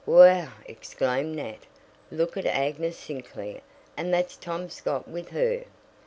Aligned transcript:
"Whew!" 0.05 0.47
exclaimed 0.65 1.35
Nat. 1.35 1.59
"Look 2.09 2.35
at 2.35 2.47
Agnes 2.47 2.97
Sinclair 2.97 3.61
and 3.95 4.11
that's 4.11 4.35
Tom 4.35 4.67
Scott 4.71 5.07
with 5.07 5.29
her." 5.29 5.65